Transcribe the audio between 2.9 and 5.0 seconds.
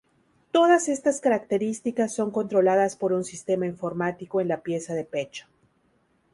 por un sistema informático en la pieza